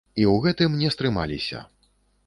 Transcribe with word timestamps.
І 0.21 0.23
ў 0.33 0.39
гэтым 0.45 0.79
не 0.81 0.89
стрымаліся. 0.95 1.65